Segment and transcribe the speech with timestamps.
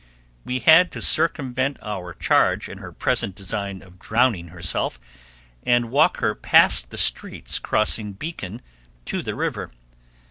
[0.43, 4.99] We had to circumvent our charge in her present design of drowning herself,
[5.63, 8.63] and walk her past the streets crossing Beacon
[9.05, 9.69] to the river.